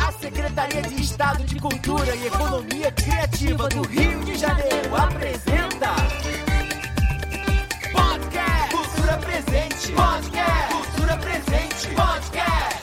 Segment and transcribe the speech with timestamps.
[0.00, 5.94] A Secretaria de Estado de Cultura e Economia Criativa do Rio de Janeiro apresenta
[7.92, 9.92] Podcast Cultura Presente.
[9.92, 11.88] Podcast Cultura Presente.
[11.94, 12.78] Podcast.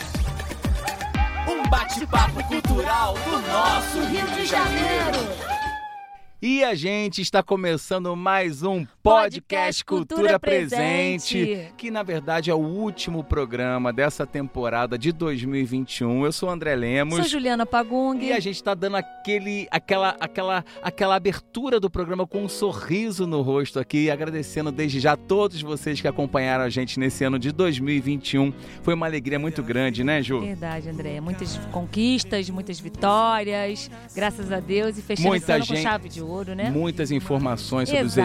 [1.50, 5.46] Um bate-papo cultural do nosso Rio de Janeiro.
[6.42, 11.74] E a gente está começando mais um podcast, Cultura, Cultura Presente, Presente.
[11.78, 16.26] que na verdade é o último programa dessa temporada de 2021.
[16.26, 17.16] Eu sou o André Lemos.
[17.16, 18.18] Sou Juliana Pagung.
[18.20, 23.28] E a gente está dando aquele, aquela, aquela, aquela abertura do programa com um sorriso
[23.28, 27.38] no rosto aqui, agradecendo desde já a todos vocês que acompanharam a gente nesse ano
[27.38, 28.52] de 2021.
[28.82, 30.42] Foi uma alegria muito grande, né, Ju?
[30.42, 31.22] Verdade, André.
[31.22, 34.98] Muitas conquistas, muitas vitórias, graças a Deus.
[34.98, 36.72] E fechando Muita gente- com chave de ouro, né?
[36.72, 38.18] Muitas informações sobre os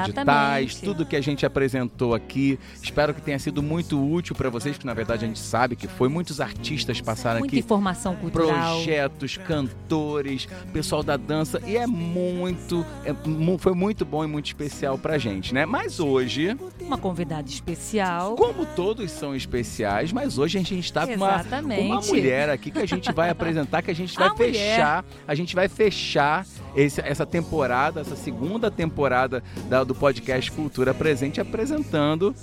[0.70, 2.58] Editais, tudo que a gente apresentou aqui.
[2.82, 5.86] Espero que tenha sido muito útil para vocês, que na verdade a gente sabe que
[5.86, 6.08] foi.
[6.08, 7.60] Muitos artistas passaram Muita aqui.
[7.60, 8.76] informação cultural.
[8.76, 13.14] Projetos, cantores, pessoal da dança e é muito, é
[13.58, 15.64] foi muito bom e muito especial pra gente, né?
[15.66, 18.34] Mas hoje, Uma convidada especial.
[18.36, 21.42] como todos são especiais, mas hoje a gente está com uma,
[21.78, 24.52] uma mulher aqui que a gente vai apresentar, que a gente vai A mulher.
[24.52, 30.92] fechar, a gente vai fechar esse- essa temporada, essa segunda temporada da- do podcast Cultura
[30.94, 32.34] Presente, apresentando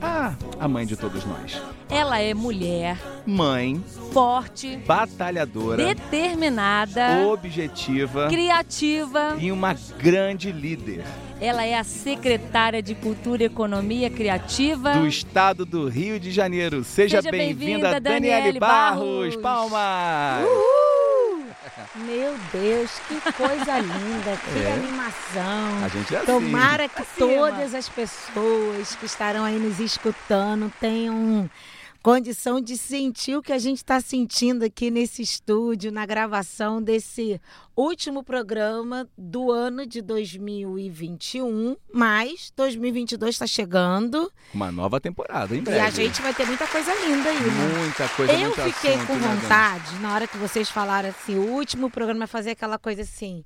[0.00, 1.60] a, a mãe de todos nós.
[1.88, 3.82] Ela é mulher, Mãe,
[4.12, 9.36] forte, batalhadora, determinada, objetiva criativa.
[9.38, 11.04] e uma grande líder
[11.40, 14.92] Ela é a secretária de Cultura e Economia Criativa.
[14.94, 16.84] do estado do Rio de Janeiro.
[16.84, 19.34] Seja, Seja bem-vinda, bem-vinda, Daniele Barros.
[19.34, 19.36] Barros.
[19.36, 20.48] Palmas!
[21.96, 24.72] Meu Deus, que coisa linda, que É.
[24.72, 25.84] animação.
[25.84, 26.26] A gente é assim.
[26.26, 27.26] Tomara que Acima.
[27.28, 31.48] todas as pessoas que estarão aí nos escutando tenham
[32.04, 37.40] condição de sentir o que a gente está sentindo aqui nesse estúdio, na gravação desse
[37.74, 41.74] último programa do ano de 2021.
[41.90, 45.80] Mas 2022 está chegando Uma nova temporada, em e breve.
[45.80, 47.78] a gente vai ter muita coisa linda aí, né?
[47.78, 51.36] Muita coisa, Eu muito fiquei assunto, com né, vontade, na hora que vocês falaram assim,
[51.36, 53.42] o último programa fazer aquela coisa assim.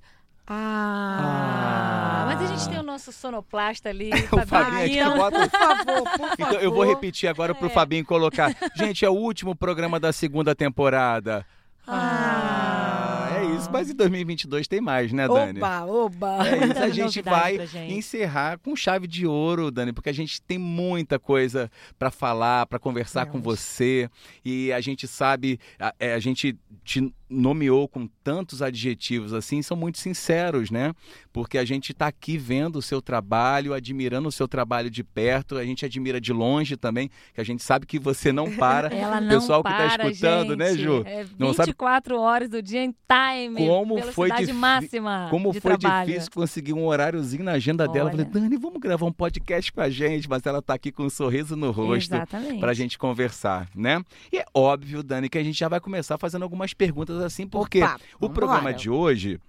[0.50, 5.48] Ah, Ah, mas a gente tem o nosso sonoplasta ali, O Fabinho bota...
[5.48, 6.34] por favor, por favor.
[6.38, 7.70] Então eu vou repetir agora pro É.
[7.70, 8.54] Fabinho colocar.
[8.74, 11.46] Gente, é o último programa da segunda temporada.
[11.86, 13.28] Ah.
[13.36, 13.70] é isso.
[13.72, 15.58] Mas em 2022 tem mais, né, Dani?
[15.58, 16.48] Oba, oba.
[16.48, 17.94] É isso, a gente vai gente.
[17.94, 22.78] encerrar com chave de ouro, Dani, porque a gente tem muita coisa para falar, para
[22.78, 23.58] conversar com Temos.
[23.58, 24.10] você
[24.44, 29.76] e a gente sabe, a, é, a gente te nomeou com tantos adjetivos assim, são
[29.76, 30.92] muito sinceros, né?
[31.32, 35.56] Porque a gente está aqui vendo o seu trabalho, admirando o seu trabalho de perto,
[35.56, 38.88] a gente admira de longe também, que a gente sabe que você não para.
[38.94, 40.82] Ela não pessoal que para, tá escutando, né, gente.
[40.82, 41.02] Ju?
[41.06, 43.66] É Não sabe 24 horas do dia em time.
[43.66, 46.06] Como foi difí- máxima Como foi trabalho.
[46.08, 48.08] difícil conseguir um horáriozinho na agenda dela.
[48.10, 48.40] Eu falei, Olha.
[48.42, 51.54] Dani, vamos gravar um podcast com a gente, mas ela tá aqui com um sorriso
[51.56, 52.58] no rosto Exatamente.
[52.60, 54.02] pra gente conversar, né?
[54.32, 57.82] E é óbvio, Dani, que a gente já vai começar fazendo algumas perguntas assim, porque
[57.82, 59.40] Opa, o programa de hoje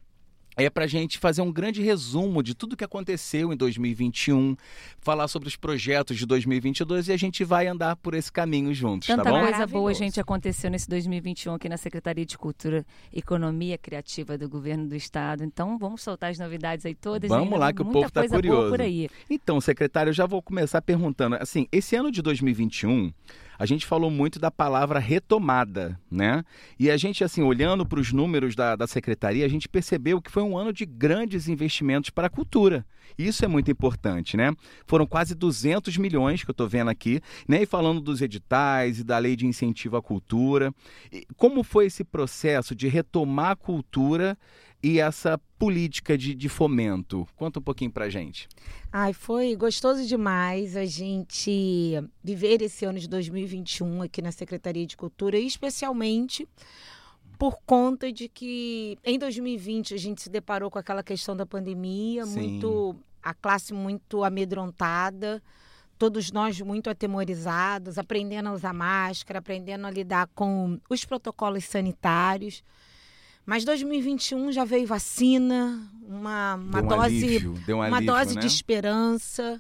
[0.66, 4.56] é pra gente fazer um grande resumo de tudo que aconteceu em 2021,
[5.00, 9.08] falar sobre os projetos de 2022 e a gente vai andar por esse caminho juntos,
[9.08, 9.42] Tanta tá bom?
[9.42, 14.50] coisa boa, gente, aconteceu nesse 2021 aqui na Secretaria de Cultura e Economia Criativa do
[14.50, 15.44] Governo do Estado.
[15.44, 17.30] Então, vamos soltar as novidades aí todas.
[17.30, 18.70] Vamos ainda lá, que o povo tá boa curioso.
[18.70, 19.10] por aí.
[19.30, 21.36] Então, secretário, eu já vou começar perguntando.
[21.36, 23.14] Assim, esse ano de 2021,
[23.60, 26.46] a gente falou muito da palavra retomada, né?
[26.80, 30.32] E a gente, assim, olhando para os números da, da secretaria, a gente percebeu que
[30.32, 32.86] foi um ano de grandes investimentos para a cultura.
[33.18, 34.56] Isso é muito importante, né?
[34.86, 37.64] Foram quase 200 milhões que eu estou vendo aqui, né?
[37.64, 40.74] E falando dos editais e da lei de incentivo à cultura.
[41.12, 44.38] E como foi esse processo de retomar a cultura
[44.82, 47.28] e essa política de, de fomento?
[47.36, 48.48] Conta um pouquinho pra gente.
[48.92, 54.96] Ai, foi gostoso demais a gente viver esse ano de 2021 aqui na Secretaria de
[54.96, 56.48] Cultura, especialmente
[57.38, 62.26] por conta de que em 2020 a gente se deparou com aquela questão da pandemia,
[62.26, 62.40] Sim.
[62.40, 65.42] muito a classe muito amedrontada,
[65.98, 72.64] todos nós muito atemorizados, aprendendo a usar máscara, aprendendo a lidar com os protocolos sanitários.
[73.50, 78.42] Mas 2021 já veio vacina, uma, uma um dose alívio, um uma alívio, dose né?
[78.42, 79.60] de esperança,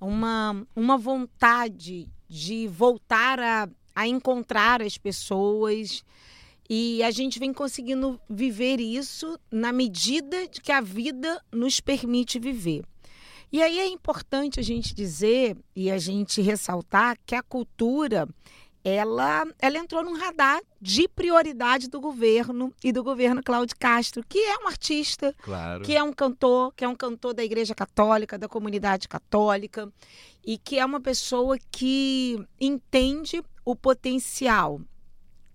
[0.00, 6.02] uma, uma vontade de voltar a, a encontrar as pessoas.
[6.66, 12.38] E a gente vem conseguindo viver isso na medida de que a vida nos permite
[12.38, 12.86] viver.
[13.52, 18.26] E aí é importante a gente dizer e a gente ressaltar que a cultura
[18.88, 24.38] ela, ela entrou num radar de prioridade do governo e do governo Cláudio Castro, que
[24.38, 25.82] é um artista, Claro.
[25.82, 29.92] que é um cantor, que é um cantor da Igreja Católica, da comunidade católica,
[30.46, 34.80] e que é uma pessoa que entende o potencial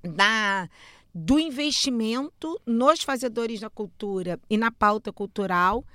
[0.04, 0.68] da,
[1.16, 5.86] do investimento nos fazedores da cultura e na pauta cultural,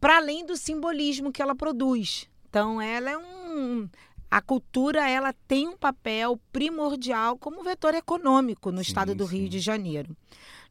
[0.00, 2.28] para além do simbolismo que ela produz.
[2.48, 3.88] Então, ela é um.
[4.36, 9.44] A cultura ela tem um papel primordial como vetor econômico no Sim, estado do Rio
[9.44, 9.48] sim.
[9.48, 10.14] de Janeiro.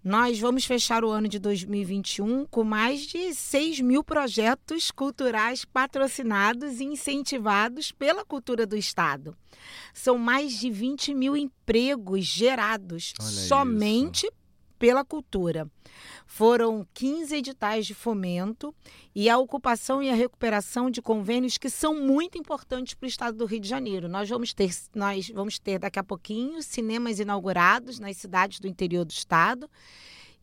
[0.03, 6.79] Nós vamos fechar o ano de 2021 com mais de 6 mil projetos culturais patrocinados
[6.79, 9.35] e incentivados pela cultura do Estado.
[9.95, 14.31] São mais de 20 mil empregos gerados Olha somente
[14.77, 15.69] pela cultura.
[16.25, 18.73] Foram 15 editais de fomento
[19.13, 23.37] e a ocupação e a recuperação de convênios que são muito importantes para o estado
[23.37, 24.07] do Rio de Janeiro.
[24.09, 29.05] Nós vamos ter, nós vamos ter daqui a pouquinho cinemas inaugurados nas cidades do interior
[29.05, 29.69] do estado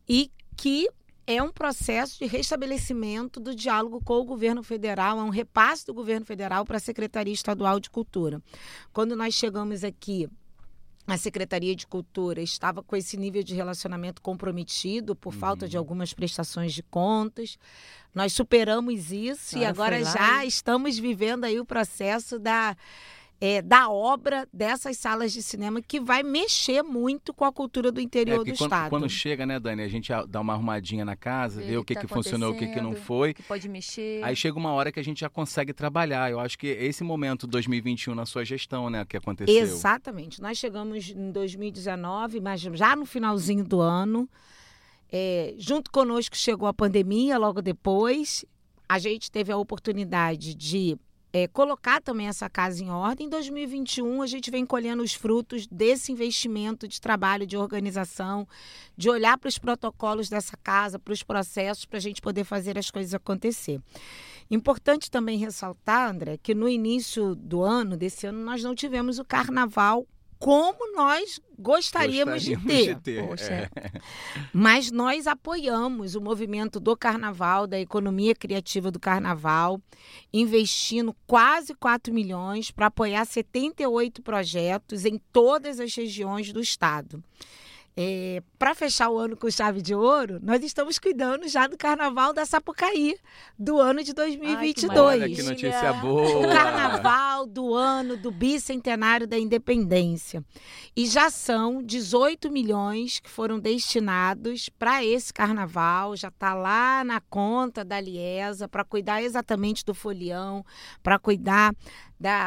[0.07, 0.89] e que
[1.25, 5.93] é um processo de restabelecimento do diálogo com o governo federal, é um repasse do
[5.93, 8.41] governo federal para a Secretaria Estadual de Cultura.
[8.91, 10.27] Quando nós chegamos aqui
[11.05, 16.13] a Secretaria de Cultura estava com esse nível de relacionamento comprometido por falta de algumas
[16.13, 17.57] prestações de contas.
[18.15, 22.77] Nós superamos isso e agora já e- estamos vivendo aí o processo da,
[23.41, 27.99] é, da obra dessas salas de cinema que vai mexer muito com a cultura do
[27.99, 28.89] É, interior porque do quando, estado.
[28.89, 31.93] quando chega, né, Dani, a gente a- dá uma arrumadinha na casa, vê o que,
[31.93, 33.33] tá que funcionou, o que, que não foi.
[33.33, 34.23] Que pode mexer.
[34.23, 36.31] Aí chega uma hora que a gente já consegue trabalhar.
[36.31, 39.53] Eu acho que esse momento 2021 na sua gestão, né, que aconteceu.
[39.61, 40.41] Exatamente.
[40.41, 44.29] Nós chegamos em 2019, mas já no finalzinho do ano.
[45.11, 48.45] É, junto conosco chegou a pandemia logo depois.
[48.87, 50.97] A gente teve a oportunidade de
[51.35, 53.25] é, colocar também essa casa em ordem.
[53.25, 58.47] Em 2021, a gente vem colhendo os frutos desse investimento de trabalho, de organização,
[58.95, 62.77] de olhar para os protocolos dessa casa, para os processos, para a gente poder fazer
[62.77, 63.81] as coisas acontecer.
[64.51, 69.25] Importante também ressaltar, André, que no início do ano, desse ano, nós não tivemos o
[69.25, 70.05] carnaval
[70.43, 73.25] como nós gostaríamos, de ter.
[73.25, 73.53] Poxa.
[73.53, 73.69] é.
[74.51, 79.79] Mas nós apoiamos o movimento do carnaval, da economia criativa do carnaval,
[80.33, 87.23] investindo quase 4 milhões para apoiar 78 projetos em todas as regiões do estado.
[88.57, 92.45] Para fechar o ano com chave de ouro, nós estamos cuidando já do carnaval da
[92.45, 93.15] Sapucaí,
[93.57, 94.99] do ano de 2022.
[94.99, 96.39] Olha que notícia boa.
[96.39, 100.43] O carnaval do ano do bicentenário da independência.
[100.95, 107.21] E já são 18 milhões que foram destinados para esse carnaval, já está lá na
[107.21, 110.65] conta da Liesa, para cuidar exatamente do folião,
[111.03, 111.75] para cuidar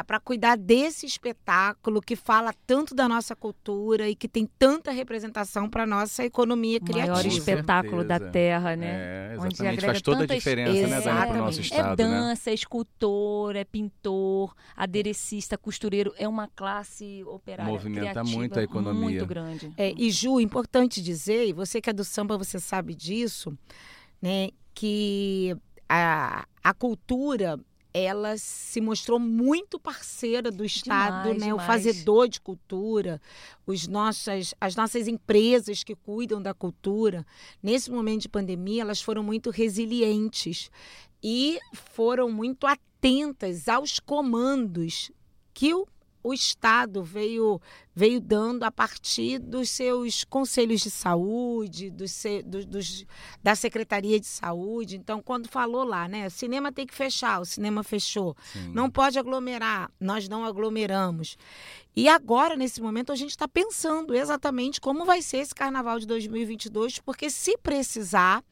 [0.07, 5.69] para cuidar desse espetáculo que fala tanto da nossa cultura e que tem tanta representação
[5.69, 7.13] para nossa economia O criativa.
[7.15, 8.87] maior espetáculo da terra, né?
[8.87, 9.85] É, Onde exatamente.
[9.85, 11.61] Faz toda a tantas- diferença, né, Dani, para o nosso Exatamente.
[11.61, 12.09] estado, é né?
[12.19, 16.11] dança, é escultor, é pintor, aderecista, costureiro.
[16.17, 19.01] É uma classe operária Movimenta criativa muito a economia.
[19.03, 19.71] Muito grande.
[19.77, 23.55] É, e Ju, importante dizer, e você que é do samba, você sabe disso,
[24.21, 25.55] né, que
[25.87, 27.59] a, a cultura
[27.97, 31.53] ela se mostrou muito parceira do Estado, Demais, né?
[31.53, 31.67] O demais.
[31.67, 33.21] fazedor de cultura,
[33.65, 37.25] os nossas, as nossas empresas que cuidam da cultura,
[37.61, 40.69] nesse momento de pandemia, elas foram muito resilientes
[41.23, 45.11] e foram muito atentas aos comandos
[45.53, 45.87] que o,
[46.23, 47.59] o Estado veio
[47.95, 53.03] veio dando a partir dos seus conselhos de saúde, dos, se- do- dos-
[53.41, 54.97] da Secretaria de Saúde.
[54.97, 58.35] Então, quando falou lá, né, cinema tem que fechar, o cinema fechou.
[58.53, 58.71] Sim.
[58.71, 61.37] Não pode aglomerar, nós não aglomeramos.
[61.95, 66.05] E agora, nesse momento, a gente está pensando exatamente como vai ser esse carnaval de
[66.05, 68.43] 2022, porque se precisar,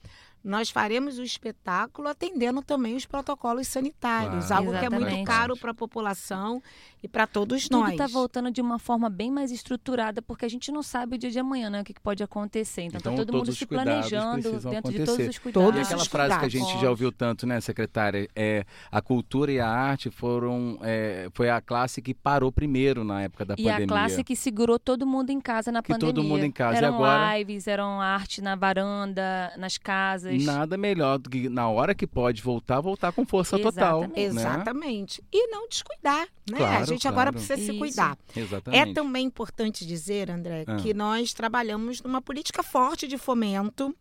[0.46, 4.68] nós faremos o espetáculo atendendo também os protocolos sanitários, Claro.
[4.68, 5.26] algo que é muito Exatamente.
[5.26, 6.62] caro para a população
[7.02, 7.92] e para todos Tudo nós.
[7.94, 11.32] está voltando de uma forma bem mais estruturada, porque a gente não sabe o dia
[11.32, 11.82] de amanhã, né?
[11.82, 12.84] O que pode acontecer.
[12.84, 15.06] Então, Então, tá todo mundo se cuidados planejando dentro de acontecer.
[15.06, 15.66] todos os cuidados.
[15.66, 18.28] Todos E os aquela frase que a gente já ouviu tanto, né, secretária?
[18.36, 23.24] É a cultura e a arte foram é, foi a classe que parou primeiro na
[23.24, 23.86] época da E pandemia.
[23.86, 26.30] a classe que segurou todo mundo em casa na Que todo pandemia.
[26.30, 26.76] mundo em casa.
[26.76, 27.38] E Eram agora?
[27.40, 30.35] lives, eram arte na varanda, nas casas.
[30.44, 34.04] Nada melhor do que na hora que pode voltar, voltar com força total.
[34.04, 34.34] Exatamente.
[34.34, 34.42] né?
[34.42, 35.24] Exatamente.
[35.32, 36.56] E não descuidar, né?
[36.56, 37.46] a Claro, gente agora claro.
[37.46, 37.80] precisa se Isso.
[37.80, 38.18] cuidar.
[38.36, 38.90] Exatamente.
[38.90, 40.76] É também importante dizer, André, Ah.
[40.78, 43.96] que nós trabalhamos numa política forte de fomento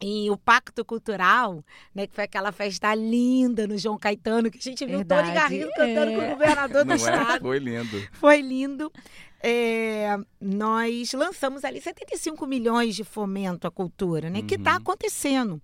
[0.00, 4.60] E o Pacto Cultural, né, que foi aquela festa linda no João Caetano, que a
[4.60, 6.14] gente viu Verdade, Tony Garrido cantando é.
[6.14, 6.96] com o governador do Não é?
[6.96, 7.40] estado.
[7.40, 8.08] Foi lindo.
[8.12, 8.92] Foi lindo.
[9.40, 14.42] É, nós lançamos ali 75 milhões de fomento à cultura, né?
[14.42, 14.76] Que está Uhum.
[14.78, 15.62] acontecendo.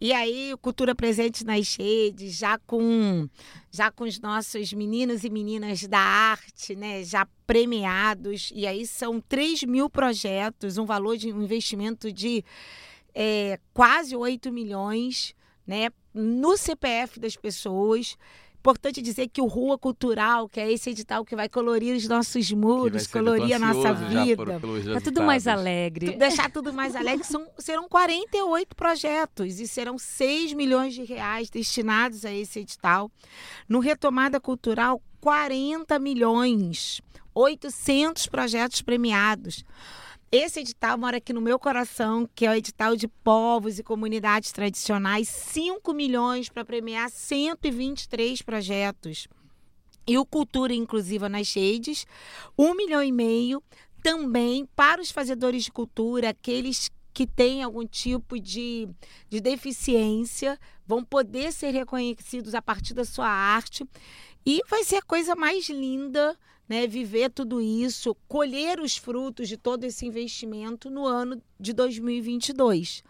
[0.00, 3.28] E aí, Cultura Presente nas redes, já com,
[3.72, 7.02] já com os nossos meninos e meninas da arte, né?
[7.02, 8.52] Já premiados.
[8.54, 12.44] E aí são 3 mil projetos, um valor de um investimento de
[13.14, 15.34] é, quase 8 milhões,
[15.66, 15.88] né?
[16.14, 18.16] No CPF das pessoas.
[18.66, 22.50] Importante dizer que o Rua Cultural, que é esse edital que vai colorir os nossos
[22.50, 24.44] muros, colorir a nossa vida.
[24.94, 26.12] Tá tudo mais alegre.
[26.12, 31.48] Tu- deixar tudo mais alegre, são, serão 48 projetos e serão 6 milhões de reais
[31.48, 33.08] destinados a esse edital.
[33.68, 37.00] No Retomada Cultural, 40 milhões,
[37.34, 39.64] 800 projetos premiados.
[40.30, 44.50] Esse edital mora aqui no meu coração, que é o edital de povos e comunidades
[44.50, 49.28] tradicionais, 5 milhões para premiar 123 projetos.
[50.04, 52.06] E o Cultura Inclusiva nas Redes,
[52.58, 53.62] 1 milhão e meio
[54.02, 58.88] também para os fazedores de cultura, aqueles que têm algum tipo de,
[59.28, 63.88] de deficiência, vão poder ser reconhecidos a partir da sua arte.
[64.44, 66.36] E vai ser a coisa mais linda,
[66.68, 66.86] né?
[66.86, 73.02] Viver tudo isso, colher os frutos de todo esse investimento no ano de 2022.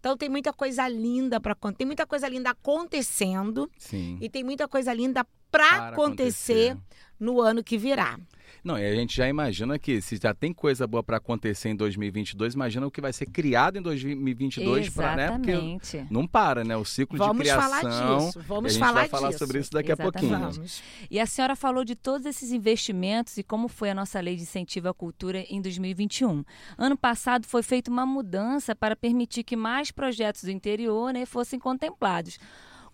[0.00, 4.18] Então tem muita coisa linda para tem muita coisa linda acontecendo Sim.
[4.20, 6.76] e tem muita coisa linda para Para acontecer
[7.20, 8.18] no ano que virá.
[8.64, 11.76] Não, e a gente já imagina que se já tem coisa boa para acontecer em
[11.76, 15.30] 2022, imagina o que vai ser criado em 2022 para, né?
[15.38, 16.76] Porque não para, né?
[16.76, 17.62] O ciclo Vamos de criação.
[17.62, 18.38] falar disso.
[18.38, 19.38] e a Vamos gente falar vai falar disso.
[19.38, 20.12] sobre isso daqui a Exatamente.
[20.30, 20.38] pouquinho.
[20.52, 20.82] Vamos.
[21.10, 24.42] E a senhora falou de todos esses investimentos e como foi a nossa lei de
[24.42, 26.44] incentivo à cultura em 2021.
[26.78, 31.58] Ano passado foi feita uma mudança para permitir que mais projetos do interior né, fossem
[31.58, 32.38] contemplados.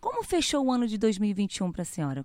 [0.00, 2.24] Como fechou o ano de 2021 para a senhora?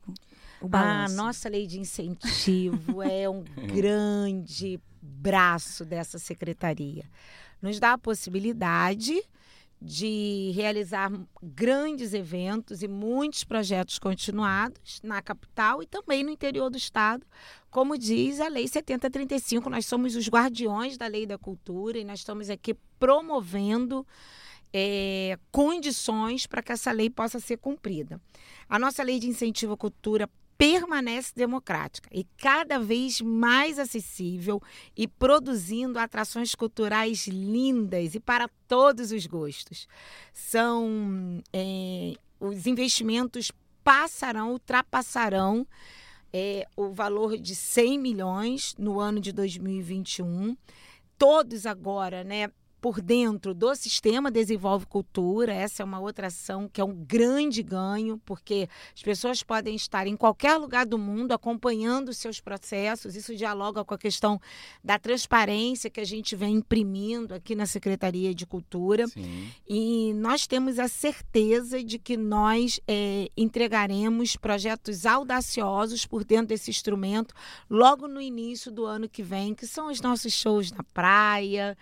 [0.64, 1.16] A balanço.
[1.16, 3.44] nossa lei de incentivo é um
[3.74, 7.04] grande braço dessa secretaria.
[7.62, 9.22] Nos dá a possibilidade
[9.82, 16.78] de realizar grandes eventos e muitos projetos continuados na capital e também no interior do
[16.78, 17.26] estado.
[17.70, 22.20] Como diz a Lei 7035, nós somos os guardiões da Lei da Cultura e nós
[22.20, 24.08] estamos aqui promovendo
[24.72, 28.22] é, condições para que essa lei possa ser cumprida.
[28.70, 34.62] A nossa lei de incentivo à cultura permanece democrática e cada vez mais acessível
[34.96, 39.88] e produzindo atrações culturais lindas e para todos os gostos.
[40.32, 43.52] São é, os investimentos
[43.84, 45.68] passarão, ultrapassarão
[46.32, 50.58] é, o valor de 100 milhões no ano de 2021.
[51.18, 52.50] Todos agora, né?
[52.84, 57.64] Por dentro do sistema Desenvolve Cultura, essa é uma outra ação que é um grande
[57.64, 63.16] ganho, porque as pessoas podem estar em qualquer lugar do mundo acompanhando os seus processos.
[63.16, 64.38] Isso dialoga com a questão
[64.84, 69.08] da transparência que a gente vem imprimindo aqui na Secretaria de Cultura.
[69.08, 69.50] Sim.
[69.66, 76.70] E nós temos a certeza de que nós é, entregaremos projetos audaciosos por dentro desse
[76.70, 77.34] instrumento
[77.70, 81.78] logo no início do ano que vem, que são os nossos shows na praia,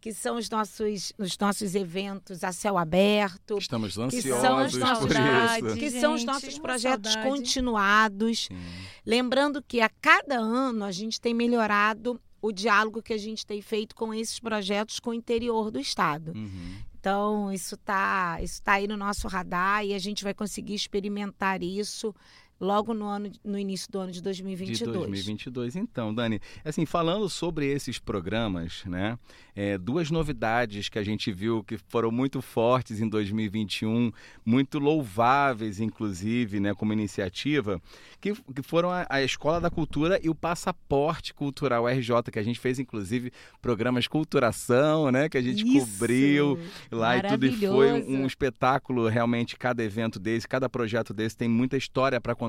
[0.00, 4.80] que são os nossos, os nossos eventos a céu aberto, Estamos são ansiosos os por
[4.80, 5.66] nossos saudades.
[5.66, 5.76] isso.
[5.76, 7.36] que são os Gente, nossos projetos saudade.
[7.36, 8.46] continuados.
[8.46, 8.56] Sim.
[9.04, 13.60] Lembrando que a cada ano a gente tem melhorado o diálogo que a gente tem
[13.60, 16.32] feito com esses projetos com o interior do estado.
[16.34, 16.76] Uhum.
[16.98, 21.62] Então, isso está isso tá aí no nosso radar e a gente vai conseguir experimentar
[21.62, 22.14] isso
[22.60, 24.96] logo no, ano, no início do ano de De 2022.
[24.96, 25.76] 2022.
[25.76, 29.18] Então, Dani, assim, falando sobre esses programas, né?
[29.56, 34.12] é, duas novidades que a gente viu que foram muito fortes em 2021,
[34.44, 37.80] muito louváveis, inclusive, né, como iniciativa,
[38.20, 42.42] que, que foram a, a Escola da Cultura e o Passaporte Cultural RJ, que a
[42.42, 43.32] gente fez, inclusive,
[43.62, 45.28] programas Culturação, né?
[45.28, 45.86] Que a gente Isso!
[45.86, 46.58] cobriu
[46.90, 47.46] lá e tudo.
[47.46, 52.20] E foi um, um espetáculo, realmente, cada evento desse, cada projeto desse tem muita história
[52.20, 52.45] para contar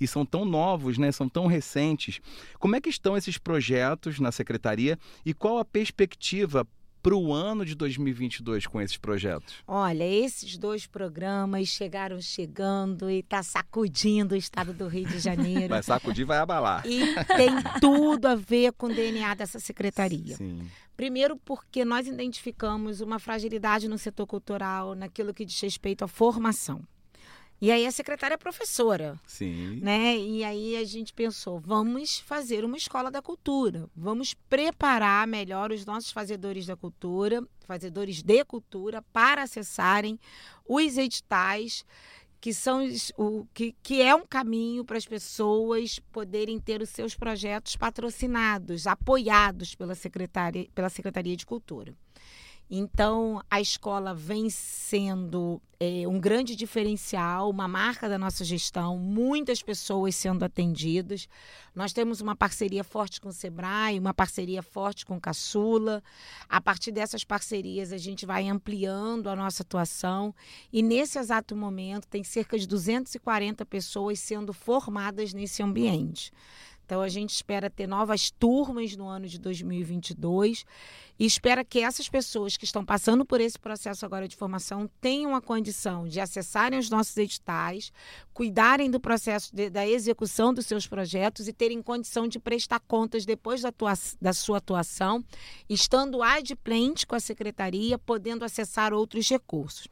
[0.00, 1.12] e são tão novos, né?
[1.12, 2.20] São tão recentes.
[2.58, 6.66] Como é que estão esses projetos na secretaria e qual a perspectiva
[7.06, 9.62] para o ano de 2022 com esses projetos?
[9.64, 15.68] Olha, esses dois programas chegaram chegando e está sacudindo o estado do Rio de Janeiro.
[15.70, 16.84] Vai sacudir, vai abalar.
[16.84, 17.50] E tem
[17.80, 20.34] tudo a ver com o DNA dessa secretaria.
[20.34, 20.68] Sim.
[20.96, 26.82] Primeiro, porque nós identificamos uma fragilidade no setor cultural, naquilo que diz respeito à formação.
[27.60, 29.18] E aí a secretária é professora.
[29.26, 29.80] Sim.
[29.80, 30.16] Né?
[30.16, 33.88] E aí a gente pensou, vamos fazer uma escola da cultura.
[33.96, 40.18] Vamos preparar melhor os nossos fazedores da cultura, fazedores de cultura, para acessarem
[40.68, 41.84] os editais
[42.40, 42.86] que são
[43.16, 48.86] o que, que é um caminho para as pessoas poderem ter os seus projetos patrocinados,
[48.86, 51.96] apoiados pela secretaria, pela Secretaria de Cultura.
[52.68, 59.62] Então, a escola vem sendo é, um grande diferencial, uma marca da nossa gestão, muitas
[59.62, 61.28] pessoas sendo atendidas.
[61.72, 66.02] Nós temos uma parceria forte com o Sebrae, uma parceria forte com o Caçula.
[66.48, 70.34] A partir dessas parcerias, a gente vai ampliando a nossa atuação.
[70.72, 76.32] E nesse exato momento, tem cerca de 240 pessoas sendo formadas nesse ambiente.
[76.86, 80.64] Então a gente espera ter novas turmas no ano de 2022
[81.18, 85.34] e espera que essas pessoas que estão passando por esse processo agora de formação tenham
[85.34, 87.90] a condição de acessarem os nossos editais,
[88.34, 93.24] cuidarem do processo de, da execução dos seus projetos e terem condição de prestar contas
[93.24, 95.24] depois da, tua, da sua atuação,
[95.68, 99.88] estando adplente com a secretaria, podendo acessar outros recursos.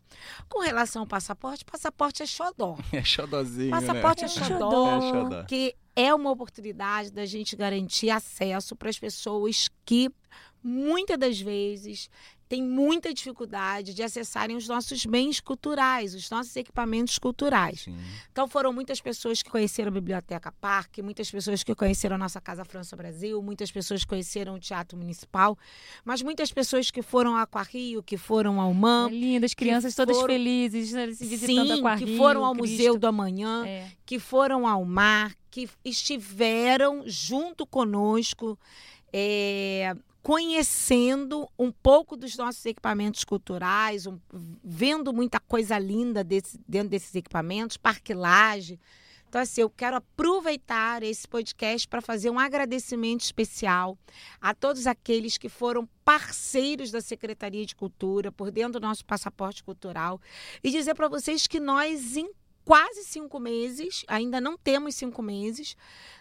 [0.49, 2.77] Com relação ao passaporte, passaporte é xodó.
[2.93, 4.27] É xodózinho, Passaporte né?
[4.27, 5.45] é xodó, É xodó.
[5.45, 10.11] que é uma oportunidade da gente garantir acesso para as pessoas que
[10.63, 12.09] muitas das vezes
[12.47, 17.81] têm muita dificuldade de acessarem os nossos bens culturais, os nossos equipamentos culturais.
[17.83, 17.97] Sim.
[18.31, 22.41] Então foram muitas pessoas que conheceram a Biblioteca Parque, muitas pessoas que conheceram a nossa
[22.43, 25.59] Casa França Brasil, muitas pessoas que conheceram o Teatro Municipal,
[26.05, 29.95] mas muitas pessoas que foram ao Aquarrio, que foram ao É MAM, lindo, as crianças
[29.95, 32.73] todas foram- felizes, né, se visitando sim, Aquarrio, que foram ao Cristo.
[32.73, 33.89] Museu do Amanhã, É.
[34.07, 38.59] que foram ao mar, que estiveram junto conosco,
[39.13, 44.19] é, conhecendo um pouco dos nossos equipamentos culturais, um-
[44.63, 48.79] vendo muita coisa linda desse- dentro desses equipamentos, parquilagem.
[49.29, 53.99] Então, assim, eu quero aproveitar esse podcast para fazer um agradecimento especial
[54.41, 59.65] a todos aqueles que foram parceiros da Secretaria de Cultura por dentro do nosso passaporte
[59.65, 60.21] cultural
[60.63, 62.31] e dizer para vocês que nós, em
[62.65, 65.77] quase cinco meses, ainda não temos cinco meses,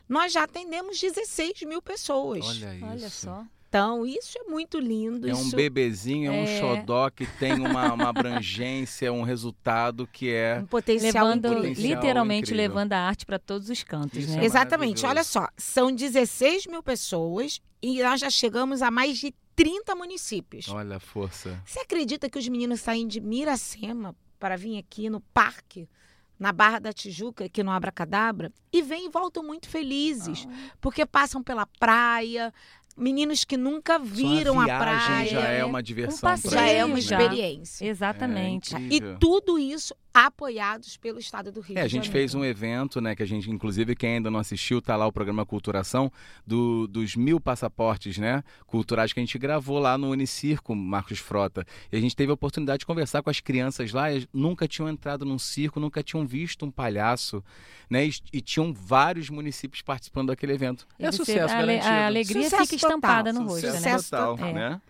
[0.09, 2.43] nós já atendemos 16 mil pessoas.
[2.45, 2.85] Olha isso.
[2.85, 3.45] Olha só.
[3.73, 5.27] Então, isso é muito lindo.
[5.27, 6.59] É um isso bebezinho, é um É.
[6.59, 10.59] xodó que tem uma, uma abrangência, um resultado que é.
[10.61, 11.69] um potencial Levando, incrível.
[11.69, 12.67] Potencial literalmente incrível.
[12.69, 14.43] levando a arte para todos os cantos, Isso né?
[14.43, 15.03] é Exatamente.
[15.07, 20.69] Olha só, são 16 mil pessoas e nós já chegamos a mais de 30 municípios.
[20.69, 21.59] Olha a força.
[21.65, 25.89] Você acredita que os meninos saem de Miracema para vir aqui no parque,
[26.37, 30.45] na Barra da Tijuca, aqui no Abracadabra, e vêm e voltam muito felizes,
[30.81, 32.53] porque passam pela praia,
[32.95, 35.29] meninos que nunca viram a, praia.
[35.29, 36.99] já é uma um diversão passeio, pra já é uma né?
[36.99, 37.85] experiência.
[37.85, 38.75] Exatamente.
[38.75, 42.45] É E tudo isso apoiados pelo Estado do Rio É, a de gente fez um
[42.45, 46.11] evento, né, que a gente, inclusive, quem ainda não assistiu, tá lá o programa Culturação,
[46.45, 51.65] do, dos mil passaportes, né, culturais que a gente gravou lá no Unicirco, Marcos Frota.
[51.91, 55.25] E a gente teve a oportunidade de conversar com as crianças lá, nunca tinham entrado
[55.25, 57.43] num circo, nunca tinham visto um palhaço,
[57.89, 60.87] né, e, e tinham vários municípios participando daquele evento.
[60.99, 63.43] E é você- sucesso a, a alegria Sucesso fica estampada total.
[63.45, 63.91] no rosto, Sucesso né?
[63.97, 64.53] Sucesso total, total.
[64.53, 64.81] né?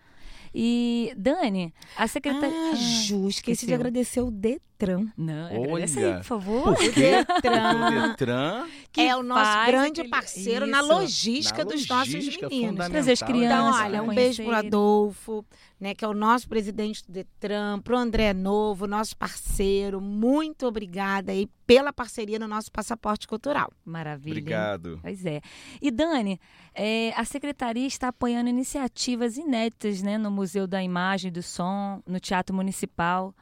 [0.56, 2.56] E, Dani, a secretaria...
[2.74, 3.76] Ah, Ju, esqueci de esqueceu.
[3.76, 4.30] agradecer o
[4.78, 5.08] Detran.
[5.18, 5.64] Não, Olha.
[5.64, 6.64] agradece aí, por favor.
[6.76, 7.24] Por quê?
[7.26, 11.88] Porque o Detran Detran Que é o nosso grande aquele- parceiro na logística Na dos
[11.88, 12.88] logística nossos meninos.
[12.90, 14.54] Trazer as Então, crianças olha, pra um beijo pro.
[14.56, 15.46] Adolfo,
[15.80, 20.00] né, que é o nosso presidente do Detran, pro André Novo, nosso parceiro.
[20.02, 23.72] Muito obrigada aí pela parceria no nosso passaporte cultural.
[23.86, 24.34] Maravilha.
[24.36, 24.42] hein?
[24.42, 25.00] Obrigado.
[25.02, 25.42] Pois é.
[25.82, 26.40] E Dani,
[26.76, 32.02] é, a secretaria está apoiando iniciativas inéditas né, no Museu da Imagem e do Som,
[32.06, 33.34] no Teatro Municipal.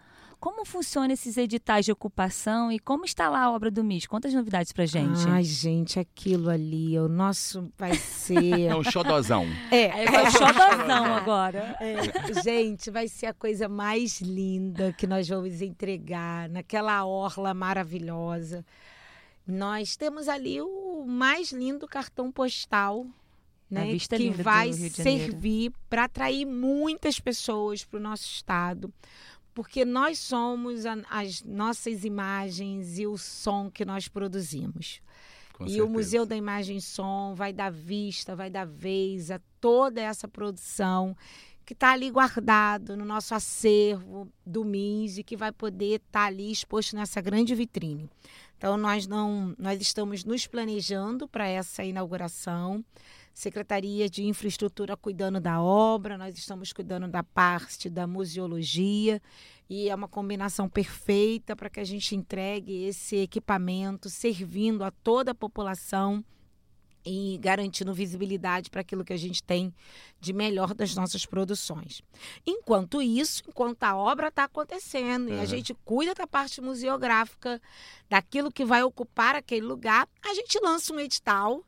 [0.41, 4.08] Como funcionam esses editais de ocupação e como está lá a obra do MIS?
[4.08, 5.30] Quantas novidades pra gente?
[5.30, 8.62] Ai, gente, aquilo ali, o nosso vai ser.
[8.62, 9.45] É um xodozão.
[9.69, 11.77] é, É, vai xodozão agora.
[11.80, 18.65] É, gente, vai ser a coisa mais linda que nós vamos entregar naquela orla maravilhosa.
[19.45, 23.06] Nós temos ali o mais lindo cartão postal,
[23.69, 28.91] né, vista que vai servir para atrair muitas pessoas para o nosso estado,
[29.54, 35.02] porque nós somos a- as nossas imagens e o som que nós produzimos.
[35.54, 35.86] Com e certeza.
[35.86, 40.28] o Museu da Imagem e Som vai dar vista, vai dar vez a toda essa
[40.28, 41.16] produção
[41.64, 46.52] que está ali guardado no nosso acervo do MIS e que vai poder estar ali
[46.52, 48.10] exposto nessa grande vitrine.
[48.58, 52.84] Então nós não, nós estamos nos planejando para essa inauguração.
[53.34, 59.22] Secretaria de Infraestrutura cuidando da obra, nós estamos cuidando da parte da museologia
[59.70, 65.32] e é uma combinação perfeita para que a gente entregue esse equipamento servindo a toda
[65.32, 66.24] a população
[67.06, 69.74] e garantindo visibilidade para aquilo que a gente tem
[70.20, 72.02] de melhor das nossas produções.
[72.46, 75.38] Enquanto isso, enquanto a obra está acontecendo uhum.
[75.38, 77.62] e a gente cuida da parte museográfica,
[78.10, 81.65] daquilo que vai ocupar aquele lugar, a gente lança um edital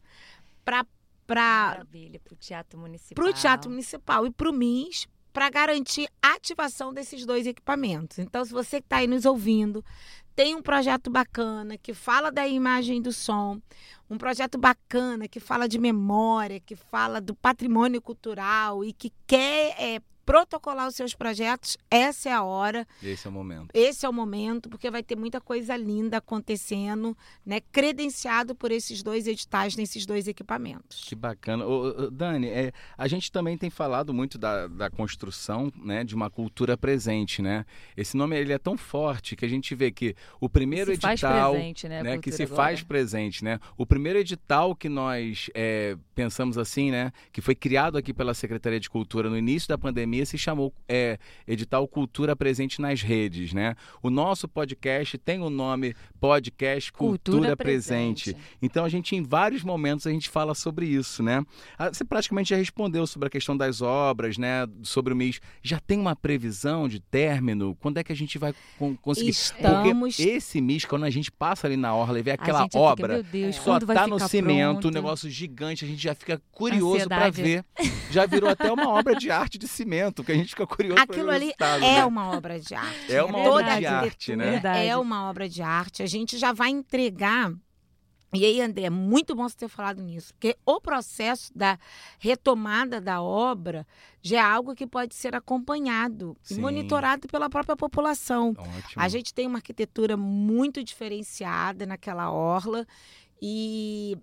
[0.63, 0.85] para
[1.25, 1.85] para
[2.31, 3.23] o Teatro Municipal.
[3.23, 8.19] Para o Teatro Municipal e para o MIS, para garantir a ativação desses dois equipamentos.
[8.19, 9.83] Então, se você que está aí nos ouvindo,
[10.35, 13.59] tem um projeto bacana que fala da imagem do som,
[14.09, 19.75] um projeto bacana que fala de memória, que fala do patrimônio cultural e que quer
[19.79, 22.87] é, protocolar os seus projetos, essa é a hora.
[23.01, 23.69] Esse é o momento.
[23.73, 27.59] Esse é o momento, porque vai ter muita coisa linda acontecendo, né?
[27.71, 31.03] Credenciado por esses dois editais nesses dois equipamentos.
[31.05, 31.65] Que bacana.
[31.65, 36.29] Ô, Dani, é, a gente também tem falado muito da, da construção né, de uma
[36.29, 37.65] cultura presente, né?
[37.95, 41.53] Esse nome ele é tão forte que a gente vê que o primeiro se edital.
[41.53, 42.55] Faz presente, né, né que se agora.
[42.55, 43.59] faz presente, né?
[43.77, 47.11] O primeiro edital que nós é, pensamos assim, né?
[47.31, 50.73] Que foi criado aqui pela Secretaria de Cultura no início da pandemia pandemia se chamou
[50.87, 53.75] é, Edital Cultura Presente nas Redes, né?
[54.01, 58.33] O nosso podcast tem o nome Podcast Cultura, Cultura presente.
[58.33, 58.57] presente.
[58.61, 61.43] Então a gente, em vários momentos, a gente fala sobre isso, né?
[61.77, 64.67] Ah, você praticamente já respondeu sobre a questão das obras, né?
[64.83, 65.39] Sobre o mês.
[65.61, 67.75] Já tem uma previsão de término?
[67.79, 68.53] Quando é que a gente vai
[69.01, 69.29] conseguir?
[69.29, 70.15] Estamos...
[70.15, 73.29] Porque esse mês, quando a gente passa ali na orla e vê aquela obra, fica,
[73.31, 74.87] Deus, só tá no cimento, pronto?
[74.89, 77.65] um negócio gigante, a gente já fica curioso para ver.
[78.11, 81.29] Já virou até uma obra de arte de cimento que a gente fica curioso Aquilo
[81.29, 82.05] ali é né?
[82.05, 83.13] uma obra de arte.
[83.13, 83.49] É uma né?
[83.49, 84.51] obra de arte, né?
[84.51, 84.87] Verdade.
[84.87, 86.03] É uma obra de arte.
[86.03, 87.53] A gente já vai entregar
[88.33, 91.77] e aí, André, é muito bom você ter falado nisso, porque o processo da
[92.17, 93.85] retomada da obra
[94.23, 96.55] já é algo que pode ser acompanhado Sim.
[96.55, 98.55] e monitorado pela própria população.
[98.57, 98.93] Ótimo.
[98.95, 102.87] A gente tem uma arquitetura muito diferenciada naquela orla
[103.39, 104.17] e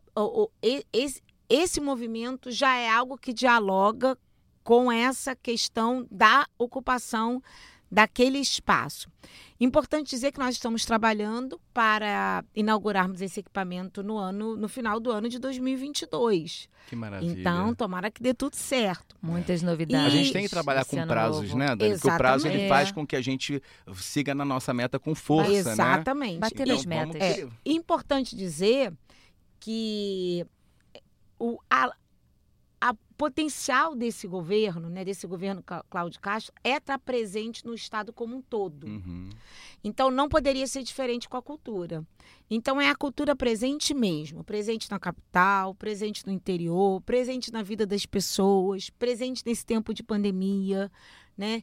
[1.49, 4.19] esse movimento já é algo que dialoga
[4.63, 7.43] com essa questão da ocupação
[7.91, 9.11] daquele espaço.
[9.59, 15.11] Importante dizer que nós estamos trabalhando para inaugurarmos esse equipamento no ano, no final do
[15.11, 16.69] ano de 2022.
[16.89, 17.41] Que maravilha.
[17.41, 19.17] Então, tomara que dê tudo certo.
[19.21, 20.07] Muitas novidades.
[20.07, 21.59] A gente tem que trabalhar com prazos, novo.
[21.59, 21.95] né, Dani?
[21.95, 23.61] Porque o prazo ele faz com que a gente
[23.97, 26.35] siga na nossa meta com força, Exatamente.
[26.35, 26.39] né?
[26.39, 27.21] Bater então, as metas.
[27.21, 28.93] É importante dizer
[29.59, 30.47] que
[31.39, 31.91] o, a,
[32.81, 38.37] a potencial desse governo, né, desse governo Cláudio Castro, é estar presente no Estado como
[38.37, 38.87] um todo.
[38.87, 39.29] Uhum.
[39.85, 42.03] Então, não poderia ser diferente com a cultura.
[42.51, 44.43] Então, é a cultura presente mesmo.
[44.43, 50.03] Presente na capital, presente no interior, presente na vida das pessoas, presente nesse tempo de
[50.03, 50.91] pandemia,
[51.37, 51.63] né?